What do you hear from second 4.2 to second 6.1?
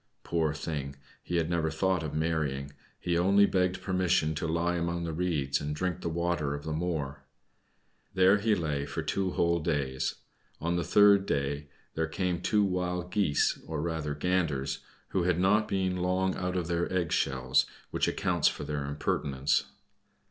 to lie among the reeds, and drink the